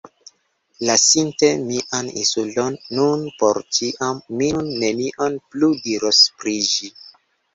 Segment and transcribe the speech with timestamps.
[0.89, 6.91] Lasinte mian insulon nun por ĉiam mi nun nenion plu diros pri ĝi.